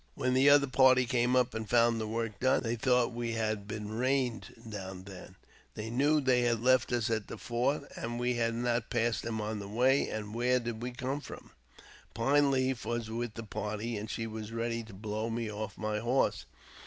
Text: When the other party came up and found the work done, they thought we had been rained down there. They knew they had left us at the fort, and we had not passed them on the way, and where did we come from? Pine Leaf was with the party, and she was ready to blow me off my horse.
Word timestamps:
When 0.15 0.33
the 0.33 0.49
other 0.49 0.65
party 0.65 1.05
came 1.05 1.35
up 1.35 1.53
and 1.53 1.69
found 1.69 2.01
the 2.01 2.07
work 2.07 2.39
done, 2.39 2.63
they 2.63 2.75
thought 2.75 3.13
we 3.13 3.33
had 3.33 3.67
been 3.67 3.89
rained 3.99 4.51
down 4.67 5.03
there. 5.03 5.35
They 5.75 5.91
knew 5.91 6.19
they 6.19 6.41
had 6.41 6.59
left 6.63 6.91
us 6.91 7.11
at 7.11 7.27
the 7.27 7.37
fort, 7.37 7.83
and 7.95 8.19
we 8.19 8.33
had 8.33 8.55
not 8.55 8.89
passed 8.89 9.21
them 9.21 9.39
on 9.39 9.59
the 9.59 9.67
way, 9.67 10.09
and 10.09 10.33
where 10.33 10.59
did 10.59 10.81
we 10.81 10.89
come 10.89 11.21
from? 11.21 11.51
Pine 12.15 12.49
Leaf 12.49 12.83
was 12.83 13.11
with 13.11 13.35
the 13.35 13.43
party, 13.43 13.95
and 13.95 14.09
she 14.09 14.25
was 14.25 14.51
ready 14.51 14.81
to 14.85 14.93
blow 14.95 15.29
me 15.29 15.51
off 15.51 15.77
my 15.77 15.99
horse. 15.99 16.47